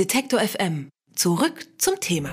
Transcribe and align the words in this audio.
Detektor 0.00 0.40
FM. 0.40 0.88
Zurück 1.14 1.66
zum 1.76 2.00
Thema. 2.00 2.30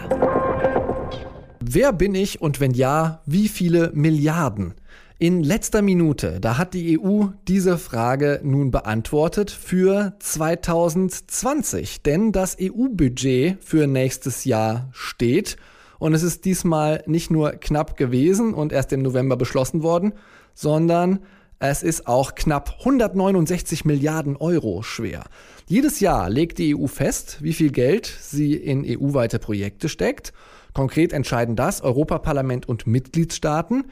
Wer 1.59 1.91
bin 1.91 2.15
ich 2.15 2.39
und 2.39 2.61
wenn 2.61 2.71
ja, 2.71 3.21
wie 3.25 3.49
viele 3.49 3.91
Milliarden? 3.93 4.73
In 5.19 5.43
letzter 5.43 5.81
Minute, 5.81 6.39
da 6.39 6.57
hat 6.57 6.73
die 6.73 6.97
EU 6.97 7.25
diese 7.45 7.77
Frage 7.77 8.39
nun 8.41 8.71
beantwortet 8.71 9.51
für 9.51 10.13
2020, 10.19 12.03
denn 12.03 12.31
das 12.31 12.55
EU-Budget 12.57 13.61
für 13.61 13.85
nächstes 13.85 14.45
Jahr 14.45 14.87
steht 14.93 15.57
und 15.99 16.13
es 16.13 16.23
ist 16.23 16.45
diesmal 16.45 17.03
nicht 17.05 17.31
nur 17.31 17.51
knapp 17.51 17.97
gewesen 17.97 18.53
und 18.53 18.71
erst 18.71 18.93
im 18.93 19.01
November 19.01 19.35
beschlossen 19.35 19.83
worden, 19.83 20.13
sondern 20.53 21.19
es 21.59 21.81
ist 21.81 22.07
auch 22.07 22.35
knapp 22.35 22.75
169 22.79 23.83
Milliarden 23.83 24.37
Euro 24.37 24.83
schwer. 24.83 25.23
Jedes 25.67 25.99
Jahr 25.99 26.29
legt 26.29 26.59
die 26.59 26.75
EU 26.75 26.85
fest, 26.85 27.39
wie 27.41 27.53
viel 27.53 27.71
Geld 27.71 28.05
sie 28.05 28.53
in 28.53 28.85
EU-weite 28.85 29.39
Projekte 29.39 29.89
steckt. 29.89 30.33
Konkret 30.73 31.13
entscheiden 31.13 31.55
das 31.55 31.81
Europaparlament 31.81 32.69
und 32.69 32.85
Mitgliedstaaten. 32.85 33.85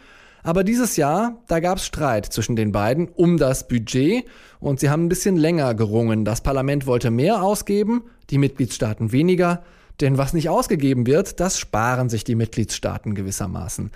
Aber 0.44 0.64
dieses 0.64 0.96
Jahr, 0.96 1.41
da 1.48 1.60
gab 1.60 1.80
es 1.80 1.88
Streit 1.88 2.28
zwischen 2.28 2.55
den 2.55 2.72
beiden 2.72 3.08
um 3.10 3.38
das 3.38 3.68
Budget 3.68 4.26
und 4.60 4.80
sie 4.80 4.91
haben 4.91 5.05
ein 5.05 5.10
bisschen 5.10 5.36
länger 5.36 5.74
gerungen. 5.74 6.24
Das 6.24 6.41
Parlament 6.41 6.86
wollte 6.86 7.10
mehr 7.10 7.41
ausgeben, 7.41 8.04
die 8.30 8.38
Mitgliedstaaten 8.38 9.12
weniger. 9.12 9.63
Denn 10.02 10.20
was 10.20 10.34
nicht 10.34 10.50
ausgegeben 10.50 11.08
wird, 11.08 11.40
das 11.40 11.58
sparen 11.58 12.10
sich 12.10 12.24
die 12.24 12.36
Mitgliedstaaten 12.36 13.16
gewissermaßen 13.16 13.90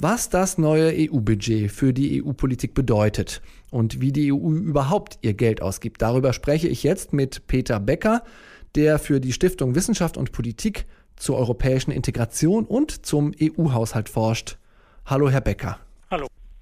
was 0.00 0.28
das 0.28 0.58
neue 0.58 0.92
EU-Budget 1.10 1.70
für 1.70 1.92
die 1.92 2.22
EU-Politik 2.22 2.74
bedeutet 2.74 3.42
und 3.70 4.00
wie 4.00 4.12
die 4.12 4.32
EU 4.32 4.50
überhaupt 4.50 5.18
ihr 5.22 5.34
Geld 5.34 5.60
ausgibt. 5.60 6.02
Darüber 6.02 6.32
spreche 6.32 6.68
ich 6.68 6.82
jetzt 6.82 7.12
mit 7.12 7.46
Peter 7.46 7.80
Becker, 7.80 8.22
der 8.74 8.98
für 8.98 9.20
die 9.20 9.32
Stiftung 9.32 9.74
Wissenschaft 9.74 10.16
und 10.16 10.32
Politik 10.32 10.86
zur 11.16 11.36
europäischen 11.36 11.90
Integration 11.90 12.64
und 12.64 13.04
zum 13.04 13.32
EU-Haushalt 13.40 14.08
forscht. 14.08 14.58
Hallo, 15.04 15.30
Herr 15.30 15.40
Becker. 15.40 15.78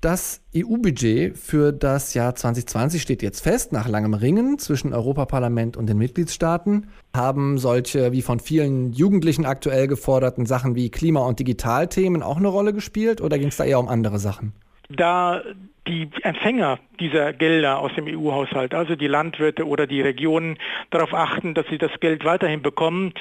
Das 0.07 0.41
EU-Budget 0.55 1.37
für 1.37 1.73
das 1.73 2.15
Jahr 2.15 2.33
2020 2.33 3.03
steht 3.03 3.23
jetzt 3.23 3.41
fest. 3.41 3.73
Nach 3.73 3.89
langem 3.89 4.15
Ringen 4.15 4.57
zwischen 4.61 4.93
Europaparlament 4.93 5.77
und 5.77 5.89
den 5.89 5.99
Mitgliedstaaten 5.99 6.87
haben 7.13 7.59
solche 7.59 8.13
wie 8.13 8.23
von 8.23 8.39
vielen 8.39 8.93
Jugendlichen 8.93 9.45
aktuell 9.47 9.89
geforderten 9.89 10.47
Sachen 10.47 10.77
wie 10.77 10.91
Klima- 10.91 11.27
und 11.27 11.41
Digitalthemen 11.41 12.23
auch 12.23 12.37
eine 12.37 12.47
Rolle 12.47 12.73
gespielt 12.73 13.21
oder 13.21 13.37
ging 13.37 13.49
es 13.49 13.57
da 13.57 13.65
eher 13.65 13.81
um 13.81 13.89
andere 13.89 14.21
Sachen? 14.21 14.53
Da 14.89 15.43
die 15.87 16.09
Empfänger 16.23 16.79
dieser 16.99 17.33
Gelder 17.33 17.79
aus 17.79 17.95
dem 17.95 18.07
EU-Haushalt, 18.07 18.75
also 18.75 18.97
die 18.97 19.07
Landwirte 19.07 19.67
oder 19.67 19.87
die 19.87 20.01
Regionen, 20.01 20.59
darauf 20.91 21.15
achten, 21.15 21.55
dass 21.55 21.67
sie 21.69 21.79
das 21.79 21.93
Geld 22.01 22.25
weiterhin 22.25 22.63
bekommen, 22.63 23.13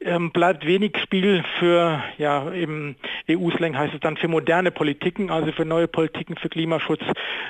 ähm, 0.00 0.30
bleibt 0.30 0.66
wenig 0.66 0.96
Spiel 0.98 1.42
für, 1.58 2.02
ja, 2.18 2.48
im 2.50 2.94
EU-Slang 3.28 3.76
heißt 3.76 3.94
es 3.94 4.00
dann 4.00 4.16
für 4.16 4.28
moderne 4.28 4.70
Politiken, 4.70 5.30
also 5.30 5.50
für 5.52 5.64
neue 5.64 5.88
Politiken, 5.88 6.36
für 6.36 6.48
Klimaschutz, 6.48 7.02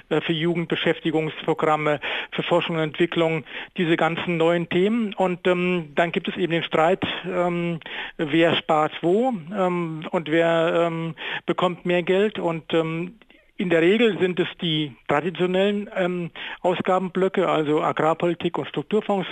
äh, 0.08 0.20
für 0.20 0.32
Jugendbeschäftigungsprogramme, 0.32 2.00
für 2.30 2.42
Forschung 2.42 2.76
und 2.76 2.82
Entwicklung, 2.82 3.44
diese 3.76 3.96
ganzen 3.96 4.36
neuen 4.36 4.68
Themen. 4.68 5.12
Und 5.14 5.46
ähm, 5.46 5.92
dann 5.94 6.12
gibt 6.12 6.28
es 6.28 6.36
eben 6.36 6.52
den 6.52 6.64
Streit, 6.64 7.04
ähm, 7.26 7.80
wer 8.16 8.54
spart 8.56 8.92
wo 9.02 9.34
ähm, 9.54 10.06
und 10.10 10.30
wer 10.30 10.86
ähm, 10.86 11.14
bekommt 11.46 11.84
mehr 11.84 12.02
Geld. 12.02 12.38
Und 12.38 12.72
ähm, 12.72 13.18
in 13.62 13.70
der 13.70 13.80
Regel 13.80 14.18
sind 14.18 14.40
es 14.40 14.48
die 14.60 14.96
traditionellen 15.06 15.88
ähm, 15.96 16.30
Ausgabenblöcke, 16.62 17.48
also 17.48 17.80
Agrarpolitik 17.80 18.58
und 18.58 18.66
Strukturfonds, 18.68 19.28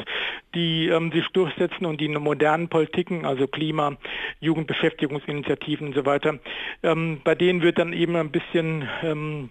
die 0.55 0.87
ähm, 0.89 1.11
sich 1.11 1.27
durchsetzen 1.33 1.85
und 1.85 2.01
die 2.01 2.09
modernen 2.09 2.69
Politiken, 2.69 3.27
also 3.27 3.49
Klima, 3.49 3.97
Jugendbeschäftigungsinitiativen 4.39 5.89
und 5.89 5.95
so 5.95 6.07
weiter, 6.07 6.39
ähm, 6.85 7.21
bei 7.25 7.35
denen 7.35 7.63
wird 7.63 7.79
dann 7.79 7.93
eben 7.93 8.15
ein 8.15 8.31
bisschen 8.31 8.89
ähm, 9.03 9.51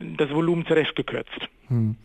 das 0.00 0.30
Volumen 0.30 0.66
zurechtgekürzt. 0.66 1.48
Hm. 1.68 1.96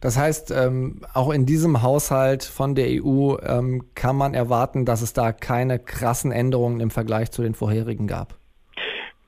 Das 0.00 0.16
heißt, 0.16 0.52
ähm, 0.52 1.00
auch 1.14 1.30
in 1.30 1.44
diesem 1.46 1.82
Haushalt 1.82 2.44
von 2.44 2.74
der 2.74 3.02
EU 3.02 3.36
ähm, 3.42 3.84
kann 3.94 4.16
man 4.16 4.34
erwarten, 4.34 4.84
dass 4.84 5.02
es 5.02 5.12
da 5.12 5.32
keine 5.32 5.78
krassen 5.80 6.30
Änderungen 6.30 6.80
im 6.80 6.90
Vergleich 6.90 7.32
zu 7.32 7.42
den 7.42 7.54
vorherigen 7.54 8.06
gab. 8.06 8.37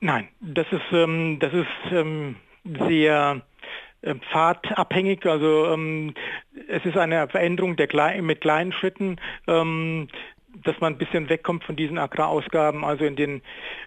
Nein, 0.01 0.29
das 0.41 0.65
ist, 0.71 0.81
ähm, 0.91 1.37
das 1.39 1.53
ist 1.53 1.67
ähm, 1.91 2.35
sehr 2.87 3.41
äh, 4.01 4.15
pfadabhängig. 4.15 5.25
Also 5.27 5.67
ähm, 5.67 6.15
es 6.67 6.83
ist 6.85 6.97
eine 6.97 7.27
Veränderung 7.27 7.75
der 7.75 7.87
Kle 7.87 8.19
mit 8.23 8.41
kleinen 8.41 8.73
Schritten. 8.73 9.17
Ähm, 9.47 10.07
dass 10.63 10.79
man 10.79 10.93
ein 10.93 10.97
bisschen 10.97 11.29
wegkommt 11.29 11.63
von 11.63 11.75
diesen 11.75 11.97
Agrarausgaben. 11.97 12.83
Also 12.83 13.05
in 13.05 13.15
den 13.15 13.41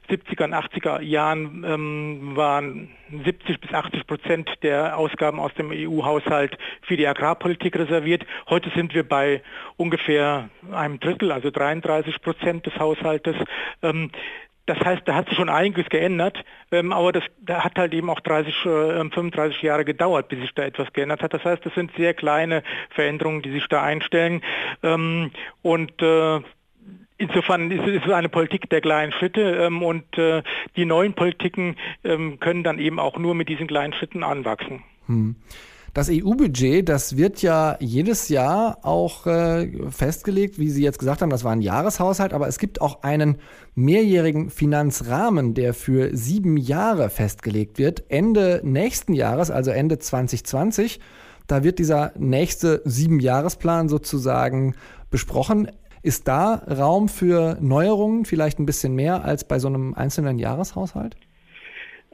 70er 0.09 0.45
und 0.45 0.55
80er 0.55 1.01
Jahren 1.03 1.65
ähm, 1.67 2.37
waren 2.37 2.91
70 3.25 3.61
bis 3.61 3.73
80 3.73 4.07
Prozent 4.07 4.51
der 4.63 4.97
Ausgaben 4.99 5.39
aus 5.39 5.53
dem 5.55 5.71
EU-Haushalt 5.71 6.57
für 6.83 6.97
die 6.97 7.07
Agrarpolitik 7.07 7.77
reserviert. 7.77 8.25
Heute 8.49 8.71
sind 8.75 8.95
wir 8.95 9.07
bei 9.07 9.43
ungefähr 9.77 10.49
einem 10.73 11.01
Drittel, 11.01 11.33
also 11.33 11.51
33 11.51 12.21
Prozent 12.23 12.67
des 12.67 12.79
Haushaltes. 12.79 13.37
Ähm, 13.83 14.11
das 14.67 14.79
heißt, 14.81 15.03
da 15.05 15.15
hat 15.15 15.29
sich 15.29 15.37
schon 15.37 15.49
einiges 15.49 15.89
geändert, 15.89 16.43
ähm, 16.73 16.93
aber 16.93 17.13
das, 17.13 17.25
da 17.41 17.65
hat 17.65 17.77
halt 17.77 17.93
eben 17.93 18.09
auch 18.09 18.21
30, 18.21 18.55
äh, 18.65 19.11
35 19.11 19.63
Jahre 19.63 19.85
gedauert, 19.85 20.29
bis 20.29 20.41
sich 20.41 20.55
da 20.55 20.63
etwas 20.63 20.93
geändert 20.93 21.23
hat. 21.23 21.35
Das 21.35 21.45
heißt, 21.45 21.65
das 21.65 21.75
sind 21.75 21.93
sehr 21.97 22.15
kleine 22.15 22.63
Veränderungen, 22.91 23.43
die 23.43 23.53
sich 23.53 23.67
da 23.69 23.83
einstellen. 23.83 24.43
Ähm, 24.83 25.31
und 25.63 26.01
äh, 26.03 26.41
Insofern 27.17 27.71
ist 27.71 28.05
es 28.05 28.13
eine 28.13 28.29
Politik 28.29 28.69
der 28.71 28.81
kleinen 28.81 29.13
Schritte 29.13 29.41
ähm, 29.41 29.85
und 29.85 30.19
äh, 30.19 30.43
die 30.77 30.85
neuen 30.85 31.15
Politiken 31.15 31.77
ähm, 32.03 32.41
können 32.41 32.65
dann 32.65 32.81
eben 32.81 32.99
auch 32.99 33.19
nur 33.19 33.37
mit 33.37 33.49
diesen 33.49 33.69
kleinen 33.69 33.93
Schritten 33.93 34.25
anwachsen. 34.25 34.83
Hm. 35.07 35.37
Das 35.95 36.11
EU-Budget, 36.11 36.89
das 36.89 37.17
wird 37.17 37.41
ja 37.41 37.77
jedes 37.79 38.29
Jahr 38.29 38.79
auch 38.83 39.29
äh, 39.29 39.69
festgelegt, 39.93 40.59
wie 40.59 40.69
Sie 40.69 40.83
jetzt 40.83 40.99
gesagt 40.99 41.23
haben, 41.23 41.31
das 41.31 41.45
war 41.45 41.53
ein 41.53 41.61
Jahreshaushalt, 41.61 42.33
aber 42.33 42.49
es 42.49 42.59
gibt 42.59 42.81
auch 42.81 43.05
einen 43.05 43.37
mehrjährigen 43.77 44.51
Finanzrahmen, 44.51 45.55
der 45.55 45.73
für 45.73 46.17
sieben 46.17 46.57
Jahre 46.57 47.11
festgelegt 47.11 47.79
wird. 47.79 48.03
Ende 48.09 48.61
nächsten 48.65 49.13
Jahres, 49.15 49.53
also 49.53 49.71
Ende 49.71 50.01
2020, 50.01 50.99
da 51.47 51.63
wird 51.63 51.79
dieser 51.79 52.11
nächste 52.19 52.83
Siebenjahresplan 52.85 53.89
sozusagen 53.89 54.75
besprochen. 55.13 55.71
Ist 56.03 56.27
da 56.27 56.55
Raum 56.55 57.09
für 57.09 57.57
Neuerungen, 57.61 58.25
vielleicht 58.25 58.59
ein 58.59 58.67
bisschen 58.67 58.97
mehr 58.97 59.25
als 59.25 59.45
bei 59.45 59.61
so 59.61 59.69
einem 59.69 59.95
einzelnen 59.95 60.41
Jahreshaushalt? 60.41 61.15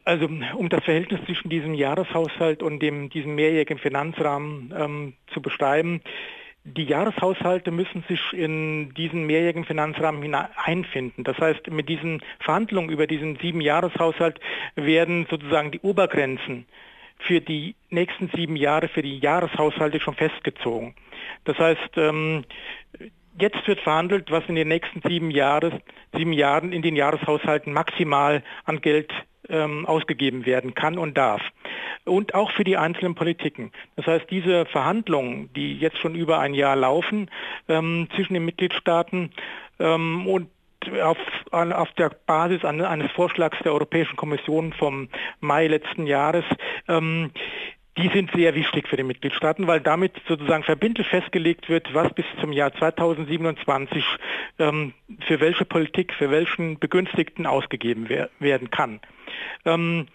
Also 0.05 0.27
um 0.27 0.69
das 0.69 0.85
Verhältnis 0.85 1.21
zwischen 1.27 1.51
diesem 1.51 1.75
Jahreshaushalt 1.75 2.63
und 2.63 2.81
dem, 2.81 3.11
diesem 3.11 3.35
mehrjährigen 3.35 3.79
Finanzrahmen 3.79 4.75
ähm, 4.77 5.13
zu 5.33 5.43
beschreiben, 5.43 6.01
die 6.65 6.85
Jahreshaushalte 6.85 7.71
müssen 7.71 8.05
sich 8.09 8.21
in 8.33 8.93
diesen 8.95 9.27
mehrjährigen 9.27 9.65
Finanzrahmen 9.65 10.35
einfinden. 10.35 11.25
Das 11.25 11.39
heißt, 11.39 11.71
mit 11.71 11.89
diesen 11.89 12.23
Verhandlungen 12.39 12.91
über 12.91 13.07
diesen 13.07 13.37
sieben 13.37 13.61
Jahreshaushalt 13.61 14.41
werden 14.75 15.27
sozusagen 15.31 15.71
die 15.71 15.81
Obergrenzen 15.81 16.67
für 17.19 17.41
die 17.41 17.75
nächsten 17.89 18.31
sieben 18.35 18.57
Jahre, 18.57 18.89
für 18.89 19.03
die 19.03 19.19
Jahreshaushalte 19.19 20.01
schon 20.01 20.15
festgezogen. 20.15 20.95
Das 21.45 21.59
heißt, 21.59 21.97
ähm, 21.97 22.45
jetzt 23.39 23.67
wird 23.67 23.81
verhandelt, 23.81 24.31
was 24.31 24.45
in 24.49 24.55
den 24.55 24.69
nächsten 24.69 25.01
sieben, 25.07 25.31
Jahres, 25.31 25.73
sieben 26.15 26.33
Jahren 26.33 26.73
in 26.73 26.83
den 26.83 26.97
Jahreshaushalten 26.97 27.73
maximal 27.73 28.43
an 28.65 28.81
Geld 28.81 29.13
ähm, 29.51 29.87
ausgegeben 29.87 30.47
werden 30.47 30.75
kann 30.75 30.99
und 30.99 31.17
darf. 31.19 31.43
Und 32.05 32.35
auch 32.35 32.51
für 32.53 32.65
die 32.65 32.77
einzelnen 32.77 33.15
Politiken. 33.15 33.73
Das 33.97 34.07
heißt, 34.07 34.31
diese 34.31 34.67
Verhandlungen, 34.67 35.53
die 35.55 35.77
jetzt 35.77 35.99
schon 35.99 36.15
über 36.15 36.39
ein 36.39 36.55
Jahr 36.55 36.77
laufen 36.77 37.31
ähm, 37.69 38.09
zwischen 38.15 38.35
den 38.35 38.45
Mitgliedstaaten 38.45 39.31
ähm, 39.79 40.27
und 40.27 40.49
auf, 41.03 41.19
auf, 41.51 41.93
der 41.99 42.11
Basis 42.27 42.65
eines 42.65 43.11
Vorschlags 43.13 43.59
der 43.63 43.75
Europäischen 43.75 44.17
Kommission 44.17 44.73
vom 44.73 45.11
Mai 45.41 45.67
letzten 45.67 46.07
Jahres 46.07 46.45
ähm, 46.89 47.33
die 48.01 48.09
sind 48.09 48.31
sehr 48.33 48.55
wichtig 48.55 48.89
für 48.89 48.97
die 48.97 49.03
Mitgliedstaaten, 49.03 49.67
weil 49.67 49.81
damit 49.81 50.13
sozusagen 50.27 50.63
verbindlich 50.63 51.09
festgelegt 51.09 51.69
wird, 51.69 51.93
was 51.93 52.13
bis 52.15 52.25
zum 52.41 52.53
Jahr 52.53 52.73
2027 52.73 54.05
ähm, 54.59 54.95
für 55.27 55.41
welche 55.41 55.65
Politik, 55.65 56.15
für 56.15 56.31
welchen 56.31 56.79
Begünstigten 56.79 57.47
ausgegeben 57.47 58.07
wer 58.09 58.31
werden 58.39 58.71
kann. 58.71 59.01
Ähm, 59.65 60.07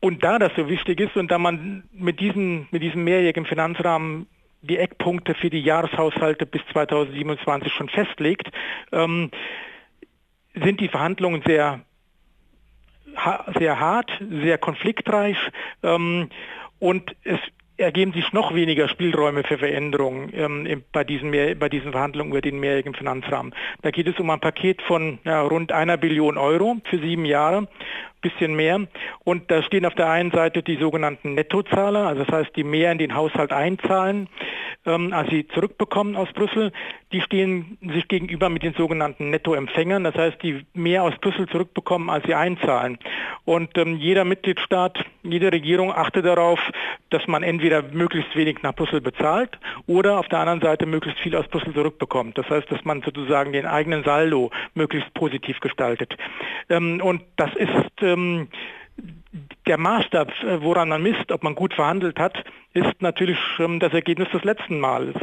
und 0.00 0.22
da 0.22 0.38
das 0.38 0.52
so 0.56 0.68
wichtig 0.68 1.00
ist 1.00 1.16
und 1.16 1.30
da 1.30 1.38
man 1.38 1.84
mit, 1.92 2.20
diesen, 2.20 2.68
mit 2.70 2.82
diesem 2.82 3.04
mehrjährigen 3.04 3.46
Finanzrahmen 3.46 4.26
die 4.62 4.78
Eckpunkte 4.78 5.34
für 5.34 5.50
die 5.50 5.60
Jahreshaushalte 5.60 6.46
bis 6.46 6.62
2027 6.72 7.72
schon 7.72 7.88
festlegt, 7.88 8.50
ähm, 8.92 9.30
sind 10.54 10.80
die 10.80 10.88
Verhandlungen 10.88 11.42
sehr, 11.46 11.80
sehr 13.58 13.78
hart, 13.78 14.10
sehr 14.20 14.58
konfliktreich 14.58 15.36
ähm, 15.82 16.28
und 16.78 17.14
es 17.24 17.38
ergeben 17.78 18.12
sich 18.12 18.32
noch 18.32 18.54
weniger 18.54 18.88
Spielräume 18.88 19.44
für 19.44 19.56
Veränderungen 19.56 20.30
ähm, 20.34 20.82
bei, 20.92 21.04
diesen 21.04 21.30
mehr, 21.30 21.54
bei 21.54 21.68
diesen 21.68 21.92
Verhandlungen 21.92 22.32
über 22.32 22.40
den 22.40 22.58
mehrjährigen 22.60 22.94
Finanzrahmen. 22.94 23.54
Da 23.82 23.90
geht 23.90 24.08
es 24.08 24.18
um 24.18 24.28
ein 24.30 24.40
Paket 24.40 24.82
von 24.82 25.18
ja, 25.24 25.40
rund 25.42 25.72
einer 25.72 25.96
Billion 25.96 26.36
Euro 26.36 26.76
für 26.90 26.98
sieben 26.98 27.24
Jahre 27.24 27.68
bisschen 28.20 28.54
mehr. 28.54 28.86
Und 29.24 29.50
da 29.50 29.62
stehen 29.62 29.86
auf 29.86 29.94
der 29.94 30.10
einen 30.10 30.30
Seite 30.30 30.62
die 30.62 30.76
sogenannten 30.76 31.34
Nettozahler, 31.34 32.08
also 32.08 32.24
das 32.24 32.34
heißt, 32.34 32.56
die 32.56 32.64
mehr 32.64 32.92
in 32.92 32.98
den 32.98 33.14
Haushalt 33.14 33.52
einzahlen, 33.52 34.28
ähm, 34.86 35.12
als 35.12 35.30
sie 35.30 35.46
zurückbekommen 35.48 36.16
aus 36.16 36.32
Brüssel. 36.32 36.72
Die 37.12 37.20
stehen 37.20 37.78
sich 37.80 38.06
gegenüber 38.08 38.48
mit 38.48 38.62
den 38.62 38.74
sogenannten 38.74 39.30
Nettoempfängern, 39.30 40.04
das 40.04 40.14
heißt, 40.14 40.42
die 40.42 40.64
mehr 40.74 41.02
aus 41.02 41.14
Brüssel 41.20 41.48
zurückbekommen, 41.48 42.10
als 42.10 42.24
sie 42.26 42.34
einzahlen. 42.34 42.98
Und 43.44 43.76
ähm, 43.78 43.96
jeder 43.96 44.24
Mitgliedstaat, 44.24 45.04
jede 45.22 45.52
Regierung 45.52 45.92
achtet 45.92 46.24
darauf, 46.24 46.60
dass 47.10 47.26
man 47.26 47.42
entweder 47.42 47.82
möglichst 47.82 48.34
wenig 48.36 48.62
nach 48.62 48.74
Brüssel 48.74 49.00
bezahlt 49.00 49.58
oder 49.86 50.18
auf 50.18 50.28
der 50.28 50.40
anderen 50.40 50.60
Seite 50.60 50.86
möglichst 50.86 51.20
viel 51.20 51.34
aus 51.36 51.48
Brüssel 51.48 51.74
zurückbekommt. 51.74 52.36
Das 52.36 52.48
heißt, 52.48 52.70
dass 52.70 52.84
man 52.84 53.02
sozusagen 53.02 53.52
den 53.52 53.66
eigenen 53.66 54.04
Saldo 54.04 54.50
möglichst 54.74 55.12
positiv 55.14 55.60
gestaltet. 55.60 56.16
Ähm, 56.68 57.00
und 57.02 57.22
das 57.36 57.54
ist 57.56 58.02
ähm, 58.02 58.48
der 59.66 59.78
Maßstab, 59.78 60.30
äh, 60.42 60.62
woran 60.62 60.88
man 60.88 61.02
misst, 61.02 61.30
ob 61.30 61.42
man 61.42 61.54
gut 61.54 61.74
verhandelt 61.74 62.18
hat, 62.18 62.44
ist 62.72 63.00
natürlich 63.00 63.38
ähm, 63.58 63.80
das 63.80 63.92
Ergebnis 63.92 64.28
des 64.30 64.44
letzten 64.44 64.80
Males. 64.80 65.16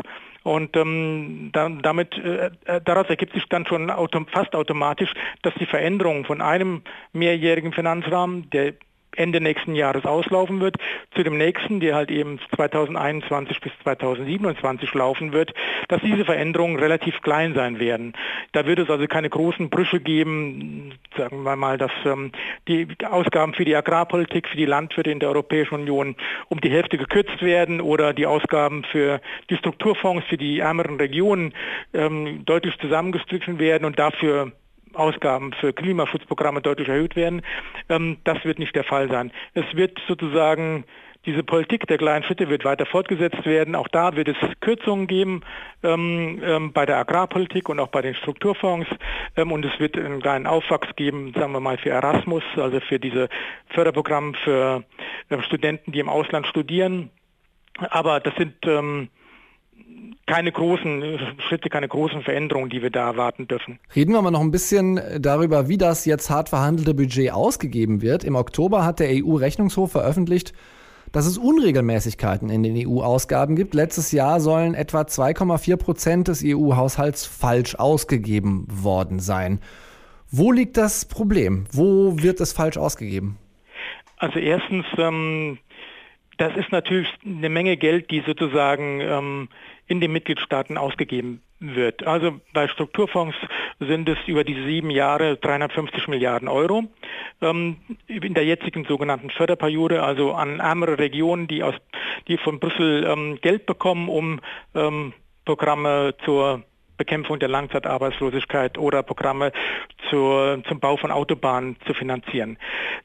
Und 0.44 0.77
ähm, 0.77 1.50
da, 1.54 1.69
damit, 1.69 2.16
äh, 2.18 2.51
äh, 2.66 2.81
daraus 2.83 3.10
ergibt 3.10 3.33
sich 3.33 3.45
dann 3.50 3.66
schon 3.66 3.89
autom 3.89 4.27
fast 4.27 4.56
automatisch, 4.56 5.12
dass 5.42 5.56
die 5.56 5.66
Veränderung 5.66 6.25
von 6.25 6.42
einem 6.42 6.83
mehrjährigen 7.13 7.74
Finanzrahmen, 7.74 8.50
der 8.51 8.75
Ende 9.15 9.41
nächsten 9.41 9.75
Jahres 9.75 10.06
auslaufen 10.06 10.62
wird, 10.62 10.77
zu 11.15 11.23
dem 11.23 11.38
nächsten, 11.38 11.79
der 11.79 11.95
halt 11.95 12.12
eben 12.12 12.39
2021 12.56 13.62
bis 13.62 13.71
2027 13.83 14.94
laufen 14.94 15.33
wird, 15.33 15.53
dass 15.88 16.01
diese 16.01 16.25
Veränderungen 16.25 16.77
relativ 16.77 17.21
klein 17.21 17.53
sein 17.53 17.79
werden. 17.79 18.13
Da 18.51 18.65
wird 18.65 18.79
es 18.79 18.89
also 18.89 19.06
keine 19.07 19.29
großen 19.29 19.69
Brüche 19.69 20.00
geben, 20.00 20.94
sagen 21.17 21.44
wir 21.44 21.56
mal, 21.56 21.77
dass 21.77 21.91
ähm, 22.06 22.31
die 22.67 22.88
Ausgaben 23.09 23.53
für 23.53 23.65
die 23.65 23.75
Agrarpolitik, 23.75 24.47
für 24.47 24.57
die 24.57 24.65
Landwirte 24.65 25.12
in 25.12 25.19
der 25.19 25.29
Europäischen 25.29 25.75
Union 25.75 26.15
um 26.50 26.61
die 26.61 26.71
Hälfte 26.71 26.97
gekürzt 26.97 27.41
werden 27.41 27.81
oder 27.81 28.13
die 28.13 28.25
Ausgaben 28.25 28.83
für 28.91 29.21
die 29.50 29.57
Strukturfonds 29.57 30.25
für 30.27 30.38
die 30.38 30.59
ärmeren 30.59 30.97
Regionen 30.97 31.53
ähm, 31.94 32.44
deutlich 32.45 32.77
zusammengestrichen 32.79 33.59
werden 33.59 33.85
und 33.85 34.00
dafür 34.00 34.51
Ausgaben 34.95 35.53
für 35.53 35.74
Klimaschutzprogramme 35.74 36.62
deutlich 36.62 36.88
erhöht 36.88 37.15
werden. 37.15 37.42
Ähm, 37.89 38.18
das 38.24 38.44
wird 38.45 38.59
nicht 38.59 38.75
der 38.75 38.83
Fall 38.83 39.09
sein. 39.09 39.31
Es 39.53 39.65
wird 39.75 40.00
sozusagen 40.07 40.86
diese 41.25 41.44
Politik 41.44 41.88
der 41.88 41.97
kleinen 41.97 42.24
Schritte 42.24 42.50
wird 42.50 42.65
weiter 42.65 42.86
fortgesetzt 42.86 43.45
werden. 43.45 43.75
Auch 43.75 43.88
da 43.88 44.15
wird 44.15 44.27
es 44.27 44.36
Kürzungen 44.59 45.07
geben 45.07 45.42
ähm, 45.81 46.39
ähm, 46.44 46.71
bei 46.71 46.86
der 46.86 46.97
Agrarpolitik 46.97 47.68
und 47.68 47.80
auch 47.80 47.88
bei 47.88 48.01
den 48.01 48.13
Strukturfonds. 48.13 48.88
Ähm, 49.36 49.51
und 49.51 49.65
es 49.65 49.80
wird 49.80 49.97
einen 49.97 50.21
kleinen 50.21 50.45
Aufwachs 50.45 50.95
geben, 50.95 51.33
sagen 51.33 51.53
wir 51.53 51.59
mal, 51.59 51.77
für 51.77 51.89
Erasmus, 51.89 52.44
also 52.57 52.80
für 52.80 53.00
diese 53.00 53.30
Förderprogramme 53.69 54.33
für 54.44 54.83
äh, 55.30 55.42
Studenten, 55.42 55.92
die 55.92 56.00
im 56.00 56.09
Ausland 56.09 56.45
studieren. 56.45 57.09
Aber 57.89 58.19
das 58.19 58.36
sind 58.36 58.56
ähm, 58.68 59.09
keine 60.28 60.52
großen 60.52 61.19
Schritte, 61.48 61.69
keine 61.69 61.88
großen 61.88 62.22
Veränderungen, 62.22 62.69
die 62.69 62.81
wir 62.81 62.90
da 62.90 63.07
erwarten 63.07 63.48
dürfen. 63.48 63.80
Reden 63.96 64.13
wir 64.13 64.22
mal 64.22 64.31
noch 64.31 64.42
ein 64.42 64.52
bisschen 64.52 65.00
darüber, 65.19 65.68
wie 65.68 65.78
das 65.78 66.06
jetzt 66.06 66.30
hart 66.30 66.50
verhandelte 66.50 66.94
Budget 66.94 67.31
ausgegeben 67.31 68.02
wird. 68.02 68.24
Im 68.24 68.36
Oktober 68.36 68.86
hat 68.86 69.00
der 69.00 69.10
EU-Rechnungshof 69.10 69.92
veröffentlicht, 69.92 70.54
dass 71.12 71.25
es 71.25 71.38
Unregelmäßigkeiten 71.38 72.50
in 72.50 72.63
den 72.63 72.75
EU-Ausgaben 72.88 73.56
gibt. 73.56 73.74
Letztes 73.74 74.12
Jahr 74.12 74.42
sollen 74.42 74.74
etwa 74.74 75.02
2,4 75.02 75.78
Prozent 75.78 76.28
des 76.28 76.44
EU-Haushalts 76.46 77.25
falsch 77.25 77.75
ausgegeben 77.75 78.66
worden 78.69 79.19
sein. 79.19 79.60
Wo 80.30 80.52
liegt 80.52 80.75
das 80.75 81.06
Problem? 81.06 81.66
Wo 81.72 82.22
wird 82.22 82.42
es 82.42 82.52
falsch 82.52 82.78
ausgegeben? 82.78 83.38
Also 84.18 84.40
erstens, 84.40 84.86
ähm, 84.98 85.57
das 86.37 86.55
ist 86.55 86.71
natürlich 86.71 87.07
eine 87.25 87.49
Menge 87.49 87.77
Geld, 87.77 88.11
die 88.11 88.21
sozusagen 88.21 89.01
ähm, 89.01 89.49
in 89.87 90.01
den 90.01 90.11
Mitgliedstaaten 90.11 90.77
ausgegeben 90.77 91.41
wird. 91.59 92.05
Also 92.05 92.39
bei 92.53 92.67
Strukturfonds 92.67 93.35
sind 93.79 94.09
es 94.09 94.17
über 94.27 94.43
diese 94.43 94.65
sieben 94.65 94.89
Jahre 94.89 95.37
350 95.37 96.07
Milliarden 96.07 96.47
Euro. 96.47 96.83
Ähm, 97.41 97.77
in 98.07 98.33
der 98.33 98.45
jetzigen 98.45 98.85
sogenannten 98.85 99.29
Förderperiode, 99.29 100.03
also 100.03 100.33
an 100.33 100.59
ärmere 100.59 100.99
Regionen, 100.99 101.47
die, 101.47 101.63
aus, 101.63 101.75
die 102.27 102.37
von 102.37 102.59
Brüssel 102.59 103.05
ähm, 103.05 103.39
Geld 103.41 103.65
bekommen, 103.65 104.09
um 104.09 104.41
ähm, 104.73 105.13
Programme 105.45 106.15
zur 106.25 106.63
Bekämpfung 106.97 107.39
der 107.39 107.50
Langzeitarbeitslosigkeit 107.50 108.77
oder 108.77 109.03
Programme 109.03 109.51
zur, 110.09 110.62
zum 110.68 110.80
Bau 110.80 110.97
von 110.97 111.12
Autobahnen 111.12 111.75
zu 111.86 111.94
finanzieren. 111.94 112.57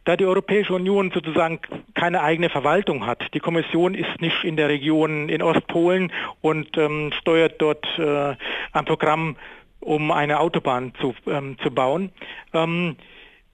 Da 0.04 0.16
die 0.16 0.26
Europäische 0.26 0.74
Union 0.74 1.10
sozusagen 1.12 1.60
keine 1.94 2.22
eigene 2.22 2.50
Verwaltung 2.50 3.06
hat, 3.06 3.22
die 3.34 3.40
Kommission 3.40 3.94
ist 3.94 4.20
nicht 4.20 4.44
in 4.44 4.56
der 4.56 4.68
Region 4.68 5.28
in 5.28 5.42
Ostpolen 5.42 6.12
und 6.40 6.76
ähm, 6.78 7.12
steuert 7.20 7.60
dort 7.60 7.86
äh, 7.98 8.34
ein 8.72 8.84
Programm, 8.84 9.36
um 9.80 10.10
eine 10.10 10.40
Autobahn 10.40 10.92
zu, 11.00 11.14
ähm, 11.26 11.56
zu 11.62 11.70
bauen. 11.70 12.12
Ähm, 12.52 12.96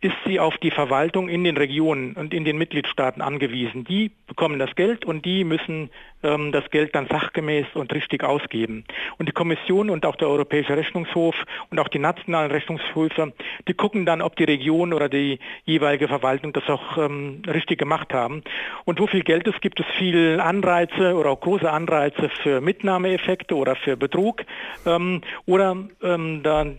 ist 0.01 0.17
sie 0.27 0.39
auf 0.39 0.59
die 0.59 0.71
Verwaltung 0.71 1.29
in 1.29 1.43
den 1.43 1.57
Regionen 1.57 2.13
und 2.13 2.35
in 2.35 2.45
den 2.45 2.59
Mitgliedstaaten 2.59 3.23
angewiesen. 3.23 3.85
Die 3.85 4.11
bekommen 4.27 4.59
das 4.59 4.75
Geld 4.77 5.07
und 5.07 5.25
die 5.25 5.43
müssen 5.43 5.91
ähm, 6.23 6.53
das 6.53 6.71
Geld 6.71 6.95
dann 6.95 7.07
sachgemäß 7.07 7.67
und 7.75 7.95
richtig 7.95 8.23
ausgeben. 8.23 8.85
Und 9.17 9.29
die 9.29 9.33
Kommission 9.33 9.89
und 9.89 10.05
auch 10.05 10.17
der 10.17 10.29
Europäische 10.29 10.77
Rechnungshof 10.77 11.35
und 11.71 11.79
auch 11.79 11.89
die 11.89 11.99
nationalen 11.99 12.51
Rechnungshöfe, 12.51 13.33
die 13.67 13.75
gucken 13.75 14.05
dann, 14.05 14.21
ob 14.21 14.37
die 14.37 14.45
Region 14.45 14.93
oder 14.93 15.09
die 15.09 15.39
jeweilige 15.65 16.09
Verwaltung 16.09 16.53
das 16.53 16.69
auch 16.69 16.99
ähm, 16.99 17.41
richtig 17.47 17.79
gemacht 17.79 18.13
haben. 18.13 18.43
Und 18.85 19.01
wo 19.01 19.07
viel 19.07 19.23
Geld 19.23 19.49
ist, 19.49 19.63
gibt 19.63 19.81
es 19.81 19.87
viel 19.97 20.41
Anreize 20.41 21.15
oder 21.15 21.31
auch 21.31 21.41
große 21.41 21.71
Anreize 21.71 22.29
für 22.43 22.61
Mitnahmeeffekte 22.61 23.55
oder 23.55 23.77
für 23.77 23.97
Betrug 23.97 24.45
ähm, 24.85 25.23
oder 25.47 25.77
ähm, 26.03 26.43
dann 26.43 26.79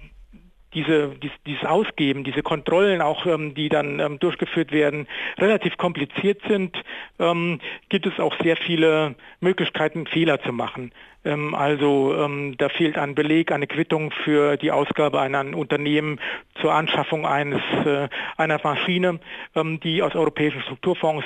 diese, 0.77 1.09
dies, 1.21 1.31
dieses 1.47 1.63
Ausgeben, 1.63 2.23
diese 2.23 2.43
Kontrollen 2.43 3.01
auch, 3.01 3.25
ähm, 3.25 3.55
die 3.55 3.67
dann 3.67 3.99
ähm, 3.99 4.19
durchgeführt 4.19 4.71
werden, 4.71 5.07
relativ 5.39 5.75
kompliziert 5.77 6.39
sind, 6.47 6.77
ähm, 7.19 7.59
gibt 7.89 8.05
es 8.05 8.19
auch 8.19 8.35
sehr 8.43 8.57
viele 8.57 9.15
Möglichkeiten, 9.39 10.05
Fehler 10.05 10.39
zu 10.41 10.53
machen. 10.53 10.91
Ähm, 11.27 11.53
also 11.53 12.15
ähm, 12.15 12.55
da 12.57 12.69
fehlt 12.69 12.97
ein 12.97 13.13
Beleg, 13.13 13.51
eine 13.51 13.67
Quittung 13.67 14.11
für 14.23 14.55
die 14.57 14.71
Ausgabe 14.71 15.19
an 15.19 15.35
ein 15.35 15.53
Unternehmen 15.53 16.19
zur 16.61 16.73
Anschaffung 16.73 17.25
eines, 17.25 17.61
äh, 17.85 18.07
einer 18.37 18.59
Maschine, 18.63 19.19
ähm, 19.55 19.79
die 19.81 20.01
aus 20.01 20.15
europäischen 20.15 20.61
Strukturfonds 20.61 21.25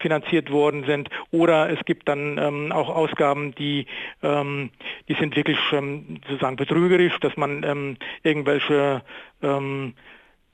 finanziert 0.00 0.50
worden 0.50 0.84
sind. 0.86 1.10
Oder 1.30 1.70
es 1.70 1.84
gibt 1.84 2.08
dann 2.08 2.72
auch 2.72 2.88
Ausgaben, 2.88 3.54
die, 3.54 3.86
die 4.22 5.14
sind 5.14 5.36
wirklich 5.36 5.58
sozusagen 5.70 6.56
betrügerisch, 6.56 7.18
dass 7.20 7.36
man 7.36 7.96
irgendwelche 8.22 9.02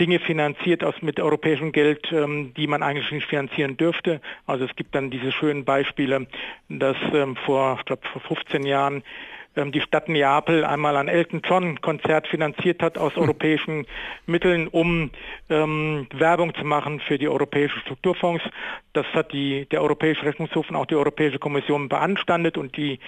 Dinge 0.01 0.19
finanziert 0.19 0.83
aus 0.83 0.95
mit 1.03 1.21
europäischem 1.21 1.71
Geld, 1.73 2.11
ähm, 2.13 2.53
die 2.57 2.67
man 2.67 2.83
eigentlich 2.83 3.11
nicht 3.13 3.27
finanzieren 3.27 3.77
dürfte. 3.77 4.21
Also 4.47 4.65
es 4.65 4.75
gibt 4.75 4.95
dann 4.95 5.11
diese 5.11 5.31
schönen 5.31 5.65
Beispiele, 5.65 6.27
dass 6.69 6.97
ähm, 7.13 7.37
vor, 7.37 7.77
ich 7.79 7.85
glaube, 7.85 8.03
vor 8.13 8.21
15 8.23 8.67
Jahren 8.67 9.05
die 9.57 9.81
Stadt 9.81 10.09
Neapel 10.09 10.65
einmal 10.65 10.97
ein 10.97 11.09
Elton 11.09 11.43
John 11.45 11.81
Konzert 11.81 12.27
finanziert 12.27 12.83
hat 12.83 12.99
aus 12.99 13.15
hm. 13.15 13.23
europäischen 13.23 13.87
Mitteln, 14.27 14.69
um 14.69 15.11
ähm, 15.49 16.07
Werbung 16.13 16.55
zu 16.55 16.65
machen 16.65 17.01
für 17.01 17.19
die 17.19 17.29
europäischen 17.29 17.81
Strukturfonds. 17.83 18.45
Das 18.93 19.07
hat 19.13 19.33
die, 19.33 19.67
der 19.67 19.83
Europäische 19.83 20.25
Rechnungshof 20.25 20.69
und 20.71 20.77
auch 20.77 20.87
die 20.87 20.97
Europäische 20.97 21.39
Kommission 21.39 21.89
beanstandet 21.89 22.59
und 22.59 22.77
die, 22.77 22.99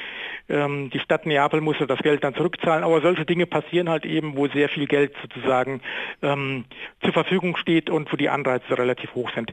ähm, 0.49 0.91
die 0.91 1.01
Stadt 1.01 1.27
Neapel 1.27 1.61
musste 1.61 1.87
das 1.87 1.99
Geld 2.01 2.23
dann 2.25 2.35
zurückzahlen. 2.35 2.85
Aber 2.85 3.01
solche 3.01 3.25
Dinge 3.25 3.47
passieren 3.47 3.89
halt 3.89 4.05
eben, 4.05 4.37
wo 4.37 4.49
sehr 4.49 4.69
viel 4.69 4.87
Geld 4.87 5.15
sozusagen 5.23 5.81
ähm, 6.23 6.65
zur 7.03 7.13
Verfügung 7.13 7.57
steht 7.57 7.91
und 7.91 8.13
wo 8.13 8.17
die 8.17 8.29
Anreize 8.29 8.77
relativ 8.77 9.15
hoch 9.15 9.31
sind. 9.35 9.53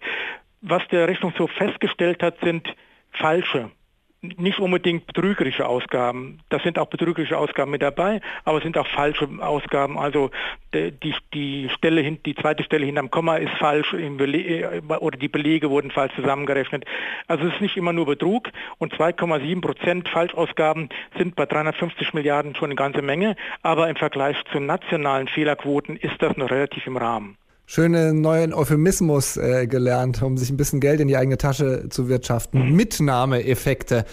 Was 0.61 0.87
der 0.89 1.07
Rechnungshof 1.07 1.51
festgestellt 1.51 2.23
hat, 2.23 2.39
sind 2.41 2.73
falsche 3.11 3.69
nicht 4.23 4.59
unbedingt 4.59 5.05
betrügerische 5.05 5.67
Ausgaben. 5.67 6.39
Da 6.49 6.59
sind 6.59 6.79
auch 6.79 6.87
betrügerische 6.87 7.37
Ausgaben 7.37 7.71
mit 7.71 7.81
dabei, 7.81 8.21
aber 8.45 8.57
es 8.57 8.63
sind 8.63 8.77
auch 8.77 8.87
falsche 8.87 9.27
Ausgaben. 9.39 9.99
Also 9.99 10.31
die, 10.73 11.13
die 11.33 11.69
Stelle, 11.69 12.09
die 12.11 12.35
zweite 12.35 12.63
Stelle 12.63 12.85
hinterm 12.85 13.11
Komma 13.11 13.35
ist 13.35 13.53
falsch 13.59 13.93
oder 13.93 15.17
die 15.17 15.27
Belege 15.27 15.69
wurden 15.69 15.91
falsch 15.91 16.15
zusammengerechnet. 16.15 16.85
Also 17.27 17.47
es 17.47 17.53
ist 17.55 17.61
nicht 17.61 17.77
immer 17.77 17.91
nur 17.91 18.05
Betrug 18.05 18.49
und 18.77 18.93
2,7 18.93 19.61
Prozent 19.61 20.09
Falschausgaben 20.09 20.89
sind 21.17 21.35
bei 21.35 21.45
350 21.45 22.13
Milliarden 22.13 22.55
schon 22.55 22.67
eine 22.67 22.75
ganze 22.75 23.01
Menge, 23.01 23.35
aber 23.61 23.89
im 23.89 23.97
Vergleich 23.97 24.37
zu 24.51 24.59
nationalen 24.59 25.27
Fehlerquoten 25.27 25.97
ist 25.97 26.21
das 26.21 26.37
noch 26.37 26.49
relativ 26.49 26.87
im 26.87 26.97
Rahmen. 26.97 27.37
Schönen 27.65 28.21
neuen 28.21 28.53
Euphemismus 28.53 29.37
äh, 29.37 29.67
gelernt, 29.67 30.21
um 30.21 30.37
sich 30.37 30.49
ein 30.49 30.57
bisschen 30.57 30.79
Geld 30.79 30.99
in 30.99 31.07
die 31.07 31.17
eigene 31.17 31.37
Tasche 31.37 31.89
zu 31.89 32.09
wirtschaften. 32.09 32.75
Mitnahmeeffekte. 32.75 34.05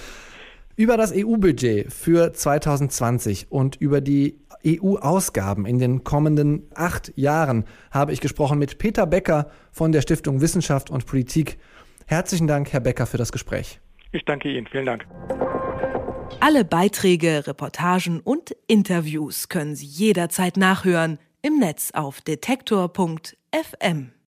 Über 0.77 0.97
das 0.97 1.13
EU-Budget 1.15 1.93
für 1.93 2.33
2020 2.33 3.51
und 3.51 3.77
über 3.77 4.01
die 4.01 4.39
EU-Ausgaben 4.67 5.67
in 5.67 5.79
den 5.79 6.05
kommenden 6.05 6.69
acht 6.75 7.13
Jahren 7.17 7.65
habe 7.91 8.13
ich 8.13 8.21
gesprochen 8.21 8.59
mit 8.59 8.79
Peter 8.79 9.07
Becker 9.07 9.51
von 9.73 9.93
der 9.93 10.01
Stiftung 10.01 10.41
Wissenschaft 10.41 10.89
und 10.91 11.07
Politik. 11.07 11.59
Herzlichen 12.07 12.47
Dank, 12.47 12.73
Herr 12.73 12.81
Becker, 12.81 13.07
für 13.07 13.19
das 13.19 13.31
Gespräch. 13.31 13.79
Ich 14.13 14.25
danke 14.25 14.51
Ihnen. 14.51 14.67
Vielen 14.67 14.87
Dank. 14.87 15.07
Alle 16.41 16.65
Beiträge, 16.65 17.47
Reportagen 17.47 18.21
und 18.21 18.57
Interviews 18.67 19.49
können 19.49 19.77
Sie 19.77 19.87
jederzeit 19.87 20.57
nachhören 20.57 21.19
im 21.43 21.59
Netz 21.59 21.91
auf 21.93 22.21
detektor.fm. 22.21 23.40
FM. 23.53 24.13